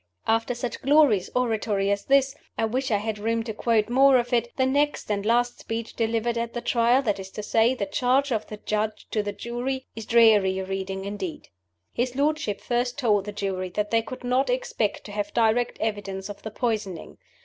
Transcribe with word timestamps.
After 0.25 0.55
such 0.55 0.81
glorious 0.81 1.29
oratory 1.35 1.91
as 1.91 2.05
this 2.05 2.33
(I 2.57 2.65
wish 2.65 2.89
I 2.89 2.97
had 2.97 3.19
room 3.19 3.43
to 3.43 3.53
quote 3.53 3.87
more 3.87 4.17
of 4.17 4.33
it!), 4.33 4.51
the 4.57 4.65
next, 4.65 5.11
and 5.11 5.23
last, 5.23 5.59
speech 5.59 5.95
delivered 5.95 6.39
at 6.39 6.53
the 6.53 6.59
Trial 6.61 7.03
that 7.03 7.19
is 7.19 7.29
to 7.29 7.43
say, 7.43 7.75
the 7.75 7.85
Charge 7.85 8.31
of 8.31 8.47
the 8.47 8.57
Judge 8.57 9.05
to 9.11 9.21
the 9.21 9.31
Jury 9.31 9.85
is 9.95 10.07
dreary 10.07 10.59
reading 10.63 11.05
indeed. 11.05 11.49
His 11.93 12.15
lordship 12.15 12.61
first 12.61 12.97
told 12.97 13.25
the 13.25 13.31
Jury 13.31 13.69
that 13.69 13.91
they 13.91 14.01
could 14.01 14.23
not 14.23 14.49
expect 14.49 15.03
to 15.03 15.11
have 15.11 15.35
direct 15.35 15.77
evidence 15.79 16.29
of 16.29 16.41
the 16.41 16.49
poisoning. 16.49 17.19